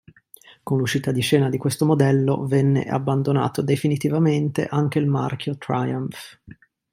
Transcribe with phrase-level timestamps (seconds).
[0.63, 6.41] Con l'uscita di scena di questo modello, venne abbandonato definitivamente anche il marchio "Triumph".